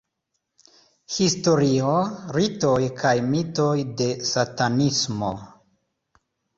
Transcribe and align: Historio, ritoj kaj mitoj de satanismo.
Historio, 1.15 1.91
ritoj 2.39 2.75
kaj 3.05 3.13
mitoj 3.29 3.71
de 4.03 4.11
satanismo. 4.35 5.35